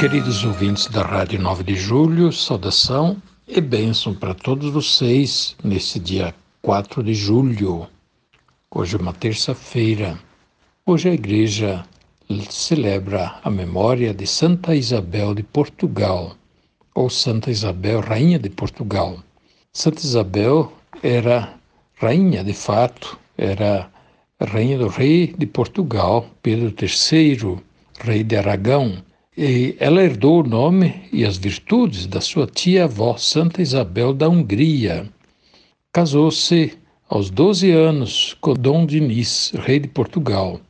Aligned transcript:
Queridos 0.00 0.46
ouvintes 0.46 0.86
da 0.86 1.02
Rádio 1.02 1.38
9 1.38 1.62
de 1.62 1.74
Julho, 1.74 2.32
saudação 2.32 3.18
e 3.46 3.60
bênção 3.60 4.14
para 4.14 4.32
todos 4.32 4.72
vocês 4.72 5.54
nesse 5.62 6.00
dia 6.00 6.34
4 6.62 7.02
de 7.02 7.12
julho. 7.12 7.86
Hoje 8.70 8.96
é 8.96 8.98
uma 8.98 9.12
terça-feira. 9.12 10.18
Hoje 10.86 11.10
a 11.10 11.12
igreja 11.12 11.84
celebra 12.48 13.40
a 13.44 13.50
memória 13.50 14.14
de 14.14 14.26
Santa 14.26 14.74
Isabel 14.74 15.34
de 15.34 15.42
Portugal, 15.42 16.34
ou 16.94 17.10
Santa 17.10 17.50
Isabel, 17.50 18.00
Rainha 18.00 18.38
de 18.38 18.48
Portugal. 18.48 19.18
Santa 19.70 20.00
Isabel 20.00 20.72
era 21.02 21.52
rainha 21.96 22.42
de 22.42 22.54
fato, 22.54 23.18
era 23.36 23.90
rainha 24.40 24.78
do 24.78 24.88
rei 24.88 25.34
de 25.36 25.44
Portugal, 25.44 26.24
Pedro 26.42 26.74
III, 26.74 27.58
rei 28.02 28.24
de 28.24 28.34
Aragão 28.34 29.02
e 29.36 29.76
ela 29.78 30.02
herdou 30.02 30.40
o 30.40 30.46
nome 30.46 31.02
e 31.12 31.24
as 31.24 31.36
virtudes 31.36 32.06
da 32.06 32.20
sua 32.20 32.46
tia-avó, 32.46 33.16
Santa 33.16 33.62
Isabel 33.62 34.12
da 34.12 34.28
Hungria. 34.28 35.08
Casou-se 35.92 36.76
aos 37.08 37.30
12 37.30 37.70
anos 37.70 38.36
com 38.40 38.54
Dom 38.54 38.84
Dinis, 38.84 39.52
rei 39.54 39.78
de 39.78 39.88
Portugal, 39.88 40.60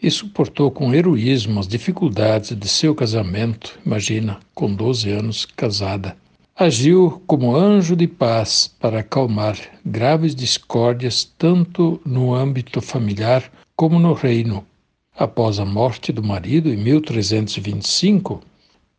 e 0.00 0.10
suportou 0.10 0.70
com 0.70 0.94
heroísmo 0.94 1.58
as 1.58 1.66
dificuldades 1.66 2.56
de 2.56 2.68
seu 2.68 2.94
casamento, 2.94 3.78
imagina, 3.84 4.38
com 4.54 4.72
12 4.72 5.10
anos 5.10 5.44
casada. 5.44 6.16
Agiu 6.54 7.22
como 7.26 7.56
anjo 7.56 7.94
de 7.94 8.08
paz 8.08 8.74
para 8.80 9.00
acalmar 9.00 9.56
graves 9.84 10.34
discórdias 10.34 11.24
tanto 11.38 12.00
no 12.04 12.34
âmbito 12.34 12.80
familiar 12.80 13.50
como 13.76 13.98
no 13.98 14.12
reino, 14.12 14.66
Após 15.18 15.58
a 15.58 15.64
morte 15.64 16.12
do 16.12 16.22
marido, 16.22 16.72
em 16.72 16.76
1325, 16.76 18.40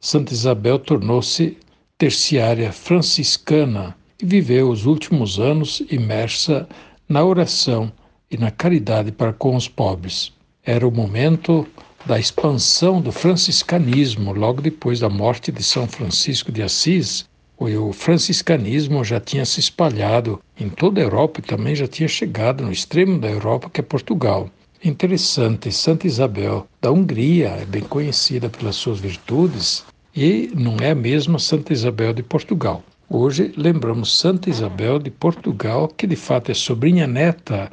Santa 0.01 0.33
Isabel 0.33 0.77
tornou-se 0.77 1.57
terciária 1.97 2.73
franciscana 2.73 3.95
e 4.21 4.25
viveu 4.25 4.69
os 4.69 4.85
últimos 4.85 5.39
anos 5.39 5.81
imersa 5.89 6.67
na 7.07 7.23
oração 7.23 7.89
e 8.29 8.35
na 8.35 8.51
caridade 8.51 9.13
para 9.13 9.31
com 9.31 9.55
os 9.55 9.69
pobres. 9.69 10.33
Era 10.61 10.85
o 10.85 10.91
momento 10.91 11.65
da 12.05 12.19
expansão 12.19 12.99
do 12.99 13.13
franciscanismo, 13.13 14.33
logo 14.33 14.61
depois 14.61 14.99
da 14.99 15.07
morte 15.07 15.53
de 15.53 15.63
São 15.63 15.87
Francisco 15.87 16.51
de 16.51 16.61
Assis. 16.61 17.29
O 17.57 17.93
franciscanismo 17.93 19.05
já 19.05 19.21
tinha 19.21 19.45
se 19.45 19.61
espalhado 19.61 20.41
em 20.59 20.67
toda 20.67 20.99
a 20.99 21.03
Europa 21.05 21.39
e 21.39 21.43
também 21.43 21.75
já 21.75 21.87
tinha 21.87 22.09
chegado 22.09 22.65
no 22.65 22.73
extremo 22.73 23.17
da 23.17 23.29
Europa, 23.29 23.69
que 23.69 23.79
é 23.79 23.83
Portugal. 23.83 24.49
Interessante, 24.83 25.73
Santa 25.73 26.07
Isabel 26.07 26.65
da 26.79 26.89
Hungria 26.89 27.49
é 27.49 27.65
bem 27.65 27.81
conhecida 27.81 28.49
pelas 28.49 28.77
suas 28.77 28.97
virtudes 28.97 29.83
e 30.15 30.49
não 30.55 30.77
é 30.79 30.91
a 30.91 30.95
mesma 30.95 31.37
Santa 31.37 31.73
Isabel 31.73 32.13
de 32.13 32.23
Portugal. 32.23 32.81
Hoje 33.09 33.53
lembramos 33.57 34.17
Santa 34.17 34.49
Isabel 34.49 34.97
de 34.97 35.11
Portugal, 35.11 35.89
que 35.89 36.07
de 36.07 36.15
fato 36.15 36.49
é 36.49 36.53
sobrinha 36.53 37.05
neta 37.05 37.69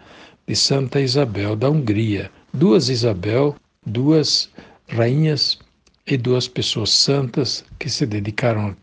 de 0.48 0.56
Santa 0.56 1.00
Isabel 1.00 1.54
da 1.54 1.70
Hungria. 1.70 2.28
Duas 2.52 2.88
Isabel, 2.88 3.54
duas 3.86 4.50
rainhas 4.88 5.60
e 6.08 6.16
duas 6.16 6.48
pessoas 6.48 6.90
santas 6.90 7.64
que 7.78 7.88
se 7.88 8.04
dedicaram 8.04 8.76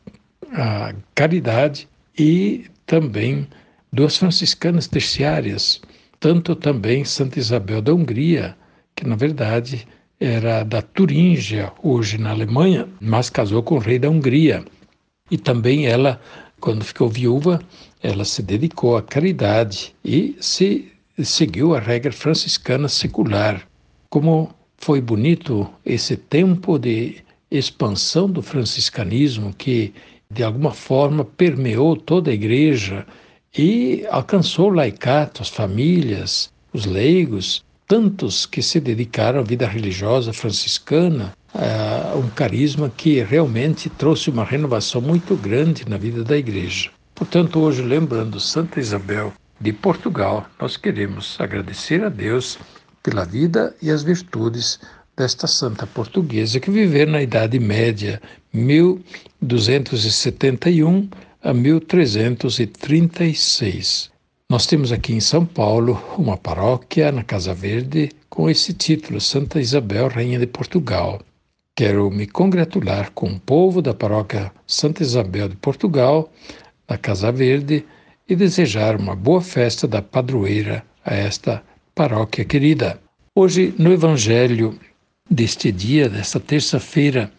à 0.53 0.93
caridade 1.13 1.89
e 2.17 2.67
também 2.85 3.45
duas 3.91 4.15
franciscanas 4.15 4.87
terciárias 4.87 5.81
tanto 6.23 6.55
também 6.55 7.03
Santa 7.03 7.37
Isabel 7.37 7.81
da 7.81 7.93
Hungria, 7.93 8.55
que 8.95 9.05
na 9.05 9.13
verdade 9.13 9.85
era 10.17 10.63
da 10.63 10.81
Turíngia, 10.81 11.73
hoje 11.83 12.17
na 12.17 12.29
Alemanha, 12.29 12.87
mas 13.01 13.29
casou 13.29 13.61
com 13.61 13.75
o 13.75 13.79
rei 13.79 13.99
da 13.99 14.09
Hungria. 14.09 14.63
E 15.29 15.37
também 15.37 15.85
ela, 15.85 16.21
quando 16.61 16.85
ficou 16.85 17.09
viúva, 17.09 17.61
ela 18.01 18.23
se 18.23 18.41
dedicou 18.41 18.95
à 18.95 19.01
caridade 19.01 19.93
e 20.05 20.37
se 20.39 20.89
seguiu 21.21 21.75
a 21.75 21.79
regra 21.81 22.13
franciscana 22.13 22.87
secular. 22.87 23.67
Como 24.09 24.49
foi 24.77 25.01
bonito 25.01 25.69
esse 25.85 26.15
tempo 26.15 26.79
de 26.79 27.17
expansão 27.51 28.29
do 28.29 28.41
franciscanismo 28.41 29.53
que 29.57 29.93
de 30.31 30.41
alguma 30.41 30.71
forma 30.71 31.25
permeou 31.25 31.97
toda 31.97 32.31
a 32.31 32.33
igreja 32.33 33.05
e 33.57 34.05
alcançou 34.09 34.69
o 34.69 34.73
laicato, 34.73 35.41
as 35.41 35.49
famílias, 35.49 36.51
os 36.73 36.85
leigos, 36.85 37.63
tantos 37.87 38.45
que 38.45 38.61
se 38.61 38.79
dedicaram 38.79 39.39
à 39.39 39.43
vida 39.43 39.67
religiosa 39.67 40.33
franciscana, 40.33 41.33
a 41.53 42.15
um 42.15 42.29
carisma 42.29 42.91
que 42.95 43.21
realmente 43.21 43.89
trouxe 43.89 44.29
uma 44.29 44.43
renovação 44.43 44.99
muito 44.99 45.35
grande 45.35 45.87
na 45.87 45.97
vida 45.97 46.23
da 46.23 46.35
igreja. 46.35 46.89
Portanto, 47.13 47.59
hoje, 47.59 47.83
lembrando 47.83 48.39
Santa 48.39 48.79
Isabel 48.79 49.31
de 49.61 49.71
Portugal, 49.71 50.47
nós 50.59 50.75
queremos 50.75 51.37
agradecer 51.39 52.03
a 52.03 52.09
Deus 52.09 52.57
pela 53.03 53.23
vida 53.23 53.75
e 53.81 53.91
as 53.91 54.01
virtudes 54.01 54.79
desta 55.15 55.45
santa 55.45 55.85
portuguesa 55.85 56.59
que 56.59 56.71
viveu 56.71 57.05
na 57.05 57.21
Idade 57.21 57.59
Média, 57.59 58.19
1271 58.51 61.07
a 61.43 61.53
1336. 61.53 64.09
Nós 64.49 64.65
temos 64.65 64.91
aqui 64.93 65.13
em 65.13 65.19
São 65.19 65.45
Paulo 65.45 66.01
uma 66.17 66.37
paróquia 66.37 67.11
na 67.11 67.21
Casa 67.21 67.53
Verde 67.53 68.11
com 68.29 68.49
esse 68.49 68.73
título, 68.73 69.19
Santa 69.19 69.59
Isabel, 69.59 70.07
Rainha 70.07 70.39
de 70.39 70.47
Portugal. 70.47 71.19
Quero 71.75 72.09
me 72.09 72.25
congratular 72.27 73.11
com 73.11 73.27
o 73.27 73.39
povo 73.39 73.81
da 73.81 73.93
paróquia 73.93 74.53
Santa 74.65 75.03
Isabel 75.03 75.49
de 75.49 75.57
Portugal, 75.57 76.31
da 76.87 76.97
Casa 76.97 77.29
Verde, 77.29 77.85
e 78.29 78.37
desejar 78.37 78.95
uma 78.95 79.15
boa 79.15 79.41
festa 79.41 79.85
da 79.85 80.01
padroeira 80.01 80.81
a 81.03 81.13
esta 81.13 81.61
paróquia 81.93 82.45
querida. 82.45 83.01
Hoje, 83.35 83.75
no 83.77 83.91
Evangelho 83.91 84.79
deste 85.29 85.73
dia, 85.73 86.07
desta 86.07 86.39
terça-feira, 86.39 87.29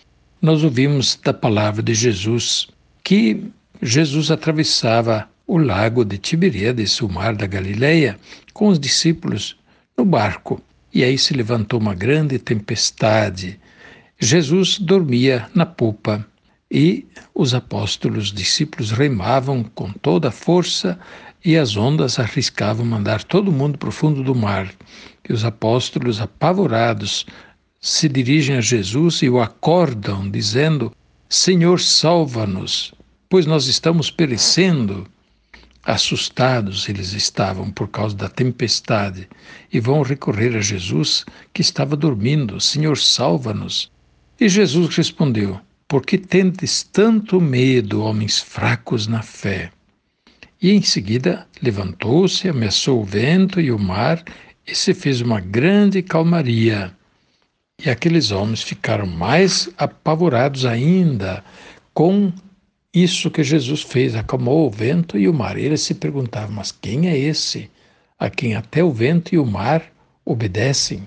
nós 0.43 0.62
ouvimos 0.62 1.19
da 1.25 1.32
palavra 1.32 1.82
de 1.82 1.94
Jesus 1.94 2.69
que 3.03 3.50
Jesus 3.86 4.30
atravessava 4.30 5.28
o 5.46 5.58
lago 5.58 6.06
de 6.06 6.16
Tiberíades, 6.16 7.02
o 7.02 7.08
mar 7.08 7.36
da 7.36 7.46
Galileia, 7.46 8.18
com 8.54 8.68
os 8.68 8.80
discípulos 8.80 9.58
no 9.94 10.06
barco. 10.06 10.58
E 10.90 11.04
aí 11.04 11.18
se 11.18 11.34
levantou 11.34 11.78
uma 11.78 11.94
grande 11.94 12.38
tempestade. 12.38 13.60
Jesus 14.18 14.78
dormia 14.78 15.50
na 15.54 15.66
popa 15.66 16.26
e 16.70 17.06
os 17.34 17.52
apóstolos, 17.52 18.32
discípulos, 18.32 18.90
remavam 18.90 19.62
com 19.62 19.92
toda 19.92 20.28
a 20.28 20.32
força 20.32 20.98
e 21.44 21.54
as 21.54 21.76
ondas 21.76 22.18
arriscavam 22.18 22.86
mandar 22.86 23.22
todo 23.22 23.52
mundo 23.52 23.76
para 23.76 23.90
o 23.90 23.92
fundo 23.92 24.22
do 24.22 24.34
mar. 24.34 24.72
E 25.28 25.30
os 25.30 25.44
apóstolos, 25.44 26.22
apavorados, 26.22 27.26
se 27.82 28.08
dirigem 28.08 28.56
a 28.56 28.62
Jesus 28.62 29.20
e 29.20 29.28
o 29.28 29.42
acordam, 29.42 30.30
dizendo: 30.30 30.90
Senhor, 31.28 31.78
salva-nos 31.78 32.94
pois 33.34 33.46
nós 33.46 33.66
estamos 33.66 34.12
perecendo. 34.12 35.08
Assustados 35.84 36.88
eles 36.88 37.14
estavam 37.14 37.69
por 37.69 37.88
causa 37.88 38.14
da 38.14 38.28
tempestade 38.28 39.28
e 39.72 39.81
vão 39.81 40.02
recorrer 40.02 40.56
a 40.56 40.60
Jesus, 40.60 41.25
que 41.52 41.60
estava 41.60 41.96
dormindo: 41.96 42.60
Senhor, 42.60 42.96
salva-nos. 42.96 43.90
E 44.38 44.48
Jesus 44.48 44.94
respondeu: 44.94 45.58
Por 45.88 46.06
que 46.06 46.16
tendes 46.16 46.84
tanto 46.84 47.40
medo, 47.40 48.04
homens 48.04 48.38
fracos 48.38 49.08
na 49.08 49.20
fé? 49.20 49.72
E 50.62 50.70
em 50.70 50.82
seguida 50.82 51.44
levantou-se, 51.60 52.48
ameaçou 52.48 53.02
o 53.02 53.04
vento 53.04 53.60
e 53.60 53.72
o 53.72 53.78
mar 53.80 54.22
e 54.64 54.76
se 54.76 54.94
fez 54.94 55.20
uma 55.20 55.40
grande 55.40 56.02
calmaria. 56.02 56.94
E 57.84 57.90
aqueles 57.90 58.30
homens 58.30 58.62
ficaram 58.62 59.08
mais 59.08 59.69
apavorados 59.76 60.64
ainda 60.64 61.42
com 61.92 62.32
isso 62.94 63.31
que 63.31 63.43
Jesus 63.43 63.82
fez, 63.82 64.14
acalmou 64.14 64.67
o 64.67 64.70
vento 64.70 65.19
e 65.19 65.29
o 65.29 65.35
mar. 65.35 65.58
Eles 65.58 65.81
se 65.81 65.94
perguntavam, 65.94 66.55
mas 66.55 66.70
quem 66.70 67.08
é 67.08 67.19
esse 67.19 67.69
a 68.19 68.31
quem 68.31 68.55
até 68.55 68.85
o 68.85 68.93
vento 68.93 69.35
e 69.35 69.38
o 69.38 69.44
mar 69.44 69.82
obedecem? 70.25 71.02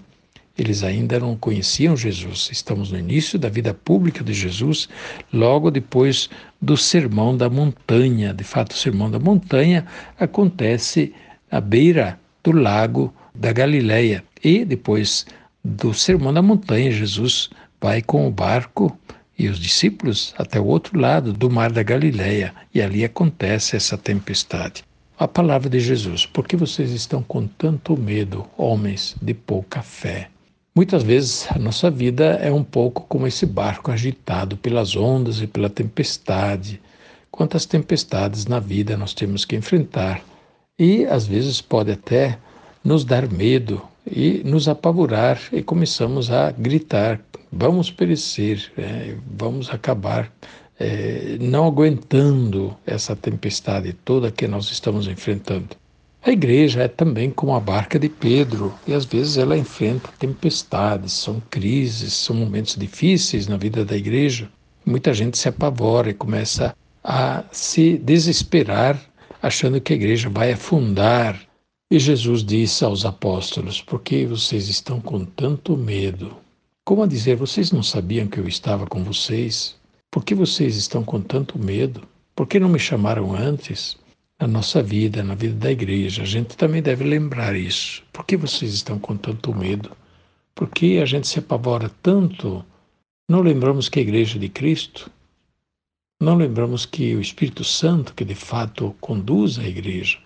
Eles 0.57 0.83
ainda 0.83 1.19
não 1.19 1.37
conheciam 1.37 1.95
Jesus. 1.95 2.49
Estamos 2.51 2.91
no 2.91 2.97
início 2.97 3.39
da 3.39 3.47
vida 3.47 3.73
pública 3.73 4.23
de 4.23 4.33
Jesus, 4.33 4.89
logo 5.31 5.71
depois 5.71 6.29
do 6.59 6.75
Sermão 6.75 7.37
da 7.37 7.49
Montanha. 7.49 8.33
De 8.33 8.43
fato, 8.43 8.71
o 8.71 8.77
Sermão 8.77 9.09
da 9.09 9.19
Montanha 9.19 9.85
acontece 10.19 11.13
à 11.49 11.61
beira 11.61 12.19
do 12.43 12.51
lago 12.51 13.13
da 13.33 13.53
Galileia. 13.53 14.23
E 14.43 14.65
depois 14.65 15.25
do 15.63 15.93
Sermão 15.93 16.33
da 16.33 16.41
Montanha, 16.41 16.91
Jesus 16.91 17.49
vai 17.79 18.01
com 18.01 18.27
o 18.27 18.31
barco 18.31 18.97
e 19.37 19.47
os 19.47 19.59
discípulos 19.59 20.33
até 20.37 20.59
o 20.59 20.65
outro 20.65 20.99
lado 20.99 21.31
do 21.31 21.49
mar 21.49 21.71
da 21.71 21.83
Galileia, 21.83 22.53
e 22.73 22.81
ali 22.81 23.05
acontece 23.05 23.75
essa 23.75 23.97
tempestade. 23.97 24.83
A 25.19 25.27
palavra 25.27 25.69
de 25.69 25.79
Jesus: 25.79 26.25
Por 26.25 26.47
que 26.47 26.55
vocês 26.55 26.91
estão 26.91 27.23
com 27.23 27.47
tanto 27.47 27.97
medo, 27.97 28.45
homens 28.57 29.15
de 29.21 29.33
pouca 29.33 29.81
fé? 29.81 30.29
Muitas 30.75 31.01
vezes 31.01 31.47
a 31.49 31.57
nossa 31.57 31.89
vida 31.89 32.37
é 32.41 32.51
um 32.51 32.63
pouco 32.63 33.05
como 33.09 33.25
esse 33.25 33.45
barco 33.45 33.89
agitado 33.89 34.55
pelas 34.57 34.95
ondas 34.95 35.41
e 35.41 35.47
pela 35.47 35.71
tempestade. 35.71 36.79
Quantas 37.31 37.65
tempestades 37.65 38.45
na 38.45 38.59
vida 38.59 38.95
nós 38.95 39.13
temos 39.13 39.43
que 39.43 39.55
enfrentar 39.55 40.21
e 40.77 41.03
às 41.05 41.25
vezes 41.25 41.61
pode 41.61 41.91
até 41.91 42.37
nos 42.87 43.03
dar 43.03 43.29
medo 43.29 43.81
e 44.09 44.41
nos 44.45 44.69
apavorar 44.69 45.37
e 45.51 45.61
começamos 45.61 46.31
a 46.31 46.51
gritar: 46.51 47.19
vamos 47.51 47.91
perecer, 47.91 48.71
é, 48.77 49.13
vamos 49.29 49.69
acabar 49.69 50.31
é, 50.79 51.37
não 51.41 51.65
aguentando 51.67 52.73
essa 52.85 53.13
tempestade 53.13 53.91
toda 53.91 54.31
que 54.31 54.47
nós 54.47 54.71
estamos 54.71 55.05
enfrentando. 55.05 55.75
A 56.23 56.31
igreja 56.31 56.83
é 56.83 56.87
também 56.87 57.29
como 57.29 57.53
a 57.53 57.59
barca 57.59 57.99
de 57.99 58.07
Pedro, 58.07 58.73
e 58.87 58.93
às 58.93 59.03
vezes 59.03 59.35
ela 59.37 59.57
enfrenta 59.57 60.09
tempestades, 60.17 61.11
são 61.11 61.41
crises, 61.49 62.13
são 62.13 62.37
momentos 62.37 62.77
difíceis 62.77 63.47
na 63.47 63.57
vida 63.57 63.83
da 63.83 63.97
igreja. 63.97 64.47
Muita 64.85 65.13
gente 65.13 65.37
se 65.37 65.49
apavora 65.49 66.09
e 66.09 66.13
começa 66.13 66.73
a 67.03 67.43
se 67.51 67.97
desesperar, 67.97 68.97
achando 69.41 69.81
que 69.81 69.91
a 69.91 69.95
igreja 69.97 70.29
vai 70.29 70.53
afundar. 70.53 71.46
E 71.89 71.99
Jesus 71.99 72.43
disse 72.43 72.83
aos 72.83 73.05
apóstolos: 73.05 73.81
Por 73.81 74.01
que 74.01 74.25
vocês 74.25 74.67
estão 74.67 74.99
com 74.99 75.23
tanto 75.23 75.77
medo? 75.77 76.35
Como 76.85 77.03
a 77.03 77.07
dizer, 77.07 77.35
vocês 77.35 77.71
não 77.71 77.83
sabiam 77.83 78.27
que 78.27 78.39
eu 78.39 78.47
estava 78.47 78.85
com 78.85 79.03
vocês? 79.03 79.75
Por 80.11 80.23
que 80.23 80.35
vocês 80.35 80.75
estão 80.75 81.03
com 81.03 81.21
tanto 81.21 81.59
medo? 81.59 82.01
Por 82.35 82.47
que 82.47 82.59
não 82.59 82.69
me 82.69 82.79
chamaram 82.79 83.35
antes? 83.35 83.97
na 84.39 84.47
nossa 84.47 84.83
vida, 84.83 85.23
na 85.23 85.35
vida 85.35 85.55
da 85.55 85.71
igreja. 85.71 86.21
A 86.21 86.25
gente 86.25 86.55
também 86.55 86.81
deve 86.81 87.03
lembrar 87.03 87.55
isso. 87.55 88.03
Por 88.13 88.25
que 88.25 88.37
vocês 88.37 88.73
estão 88.73 88.99
com 88.99 89.17
tanto 89.17 89.53
medo? 89.53 89.91
Por 90.53 90.69
que 90.69 90.99
a 90.99 91.05
gente 91.05 91.27
se 91.27 91.39
apavora 91.39 91.89
tanto? 92.01 92.63
Não 93.29 93.41
lembramos 93.41 93.89
que 93.89 93.99
a 93.99 94.01
igreja 94.01 94.39
de 94.39 94.49
Cristo? 94.49 95.09
Não 96.21 96.35
lembramos 96.35 96.85
que 96.85 97.15
o 97.15 97.21
Espírito 97.21 97.63
Santo, 97.63 98.13
que 98.13 98.25
de 98.25 98.35
fato 98.35 98.95
conduz 98.99 99.59
a 99.59 99.67
igreja, 99.67 100.17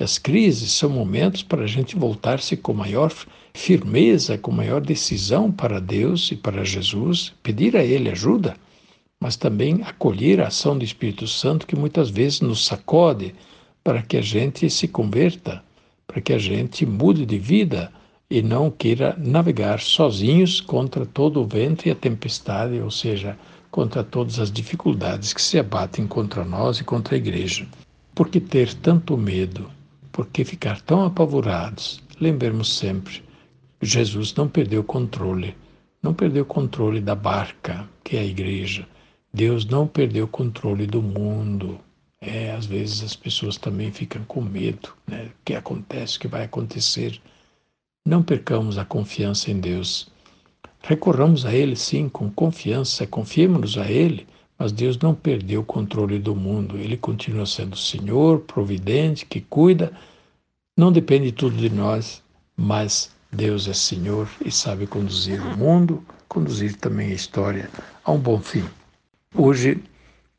as 0.00 0.16
crises 0.16 0.70
são 0.72 0.88
momentos 0.88 1.42
para 1.42 1.64
a 1.64 1.66
gente 1.66 1.96
voltar-se 1.96 2.56
com 2.56 2.72
maior 2.72 3.12
firmeza, 3.52 4.38
com 4.38 4.52
maior 4.52 4.80
decisão 4.80 5.50
para 5.50 5.80
Deus 5.80 6.30
e 6.30 6.36
para 6.36 6.64
Jesus, 6.64 7.34
pedir 7.42 7.76
a 7.76 7.82
Ele 7.82 8.08
ajuda, 8.08 8.56
mas 9.20 9.34
também 9.34 9.82
acolher 9.82 10.40
a 10.40 10.46
ação 10.46 10.78
do 10.78 10.84
Espírito 10.84 11.26
Santo 11.26 11.66
que 11.66 11.74
muitas 11.74 12.10
vezes 12.10 12.40
nos 12.40 12.64
sacode, 12.64 13.34
para 13.82 14.00
que 14.00 14.16
a 14.16 14.20
gente 14.20 14.70
se 14.70 14.86
converta, 14.86 15.64
para 16.06 16.20
que 16.20 16.32
a 16.32 16.38
gente 16.38 16.86
mude 16.86 17.26
de 17.26 17.38
vida 17.38 17.92
e 18.30 18.40
não 18.40 18.70
queira 18.70 19.16
navegar 19.18 19.80
sozinhos 19.80 20.60
contra 20.60 21.04
todo 21.04 21.40
o 21.40 21.46
vento 21.46 21.88
e 21.88 21.90
a 21.90 21.96
tempestade, 21.96 22.78
ou 22.80 22.90
seja, 22.90 23.36
contra 23.68 24.04
todas 24.04 24.38
as 24.38 24.52
dificuldades 24.52 25.32
que 25.32 25.42
se 25.42 25.58
abatem 25.58 26.06
contra 26.06 26.44
nós 26.44 26.78
e 26.78 26.84
contra 26.84 27.16
a 27.16 27.18
igreja. 27.18 27.66
Por 28.14 28.28
que 28.28 28.38
ter 28.38 28.74
tanto 28.74 29.16
medo? 29.16 29.77
Por 30.18 30.26
que 30.26 30.44
ficar 30.44 30.80
tão 30.80 31.04
apavorados? 31.04 32.02
Lembremos 32.20 32.76
sempre, 32.76 33.22
Jesus 33.80 34.34
não 34.34 34.48
perdeu 34.48 34.80
o 34.80 34.84
controle, 34.84 35.56
não 36.02 36.12
perdeu 36.12 36.42
o 36.42 36.44
controle 36.44 37.00
da 37.00 37.14
barca, 37.14 37.88
que 38.02 38.16
é 38.16 38.20
a 38.22 38.24
igreja. 38.24 38.84
Deus 39.32 39.64
não 39.64 39.86
perdeu 39.86 40.24
o 40.24 40.28
controle 40.28 40.88
do 40.88 41.00
mundo. 41.00 41.78
É, 42.20 42.50
às 42.50 42.66
vezes 42.66 43.04
as 43.04 43.14
pessoas 43.14 43.58
também 43.58 43.92
ficam 43.92 44.24
com 44.24 44.42
medo, 44.42 44.92
né? 45.06 45.26
O 45.26 45.44
que 45.44 45.54
acontece, 45.54 46.16
o 46.16 46.20
que 46.22 46.26
vai 46.26 46.42
acontecer. 46.42 47.20
Não 48.04 48.20
percamos 48.20 48.76
a 48.76 48.84
confiança 48.84 49.52
em 49.52 49.60
Deus. 49.60 50.10
Recorramos 50.82 51.46
a 51.46 51.54
Ele, 51.54 51.76
sim, 51.76 52.08
com 52.08 52.28
confiança, 52.28 53.06
confiemos-nos 53.06 53.78
a 53.78 53.88
Ele, 53.88 54.26
mas 54.58 54.72
Deus 54.72 54.98
não 54.98 55.14
perdeu 55.14 55.60
o 55.60 55.64
controle 55.64 56.18
do 56.18 56.34
mundo. 56.34 56.76
Ele 56.76 56.96
continua 56.96 57.46
sendo 57.46 57.74
o 57.74 57.78
Senhor, 57.78 58.40
providente, 58.40 59.24
que 59.24 59.40
cuida. 59.40 59.92
Não 60.76 60.90
depende 60.90 61.30
tudo 61.30 61.56
de 61.56 61.70
nós, 61.70 62.22
mas 62.56 63.10
Deus 63.30 63.68
é 63.68 63.72
Senhor 63.72 64.28
e 64.44 64.50
sabe 64.50 64.86
conduzir 64.86 65.40
o 65.40 65.56
mundo, 65.56 66.02
conduzir 66.28 66.74
também 66.76 67.12
a 67.12 67.14
história 67.14 67.70
a 68.04 68.10
um 68.10 68.18
bom 68.18 68.40
fim. 68.40 68.64
Hoje, 69.34 69.82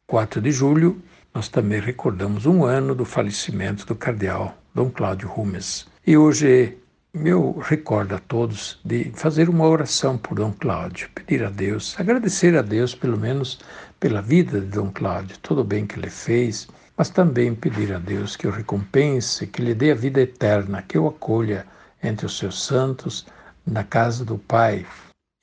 4 0.06 0.42
de 0.42 0.51
julho, 0.51 1.01
nós 1.33 1.48
também 1.48 1.80
recordamos 1.80 2.45
um 2.45 2.65
ano 2.65 2.94
do 2.94 3.06
falecimento 3.06 3.86
do 3.86 3.95
cardeal 3.95 4.57
Dom 4.74 4.89
Cláudio 4.89 5.30
Rumes. 5.30 5.88
E 6.06 6.18
hoje 6.18 6.77
eu 7.13 7.57
recordo 7.60 8.15
a 8.15 8.19
todos 8.19 8.80
de 8.83 9.12
fazer 9.13 9.50
uma 9.50 9.68
oração 9.68 10.18
por 10.18 10.36
Dom 10.36 10.51
Cláudio, 10.51 11.10
pedir 11.13 11.44
a 11.44 11.50
Deus, 11.50 11.95
agradecer 12.00 12.56
a 12.56 12.62
Deus 12.62 12.95
pelo 12.95 13.18
menos 13.18 13.60
pela 14.00 14.22
vida 14.22 14.62
de 14.62 14.68
Dom 14.68 14.92
Cláudio, 14.92 15.38
todo 15.40 15.62
o 15.62 15.63
bem 15.63 15.86
que 15.86 16.00
ele 16.00 16.10
fez, 16.10 16.68
mas 16.96 17.10
também 17.10 17.54
pedir 17.54 17.94
a 17.94 18.00
Deus 18.00 18.36
que 18.36 18.48
o 18.48 18.51
recompense, 18.51 19.48
que 19.48 19.62
lhe 19.62 19.74
dê 19.74 19.92
a 19.92 19.96
vida 19.96 20.22
eterna, 20.22 20.81
que 20.81 20.98
o 20.98 21.07
acolha 21.07 21.66
entre 22.01 22.25
os 22.25 22.38
seus 22.38 22.63
santos 22.63 23.25
na 23.66 23.84
casa 23.84 24.24
do 24.24 24.38
Pai. 24.38 24.86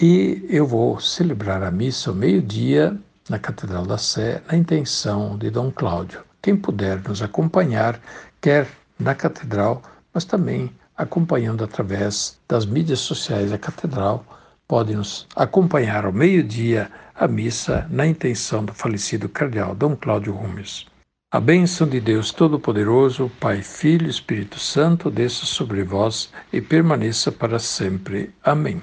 E 0.01 0.45
eu 0.49 0.67
vou 0.67 1.01
celebrar 1.01 1.63
a 1.63 1.71
missa 1.71 2.11
ao 2.11 2.17
meio-dia 2.17 2.97
na 3.29 3.39
Catedral 3.39 3.87
da 3.87 3.99
Sé, 3.99 4.43
na 4.47 4.57
intenção 4.57 5.37
de 5.37 5.51
Dom 5.51 5.71
Cláudio. 5.71 6.23
Quem 6.43 6.57
puder 6.57 7.03
nos 7.03 7.23
acompanhar, 7.23 8.01
quer 8.41 8.69
na 8.99 9.15
Catedral, 9.15 9.83
mas 10.13 10.25
também 10.25 10.71
acompanhando 10.97 11.65
através 11.65 12.39
das 12.49 12.65
mídias 12.65 13.01
sociais 13.01 13.51
da 13.51 13.59
Catedral, 13.59 14.25
pode 14.69 14.95
nos 14.95 15.27
acompanhar 15.35 16.05
ao 16.05 16.13
meio-dia 16.13 16.91
a 17.15 17.27
missa 17.27 17.87
na 17.91 18.07
intenção 18.07 18.65
do 18.65 18.75
falecido 18.75 19.29
cardeal 19.29 19.75
Dom 19.75 19.97
Cláudio 19.97 20.33
Rumes. 20.33 20.87
A 21.31 21.41
bênção 21.41 21.89
de 21.89 22.01
Deus 22.01 22.31
Todo-Poderoso, 22.31 23.31
Pai, 23.41 23.61
Filho 23.61 24.07
e 24.07 24.11
Espírito 24.11 24.59
Santo, 24.59 25.11
desça 25.11 25.45
sobre 25.45 25.83
vós 25.83 26.33
e 26.53 26.61
permaneça 26.61 27.33
para 27.33 27.59
sempre. 27.59 28.31
Amém. 28.43 28.83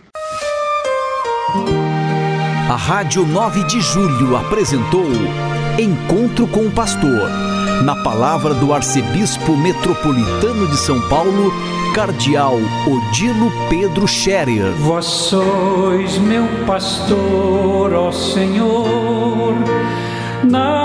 A 2.70 2.76
Rádio 2.76 3.26
9 3.26 3.64
de 3.66 3.82
Julho 3.82 4.36
apresentou 4.36 5.08
Encontro 5.80 6.48
com 6.48 6.68
o 6.68 6.72
Pastor, 6.72 7.30
na 7.82 7.96
palavra 7.96 8.54
do 8.54 8.74
Arcebispo 8.74 9.58
Metropolitano 9.58 10.68
de 10.68 10.78
São 10.78 11.02
Paulo, 11.10 11.52
Cardeal 11.94 12.58
Odilo 12.88 13.52
Pedro 13.70 14.08
Scherer. 14.08 14.72
Vós 14.80 15.06
sois 15.06 16.18
meu 16.18 16.48
pastor, 16.66 17.94
ó 17.94 18.12
Senhor, 18.12 19.56
na 20.44 20.83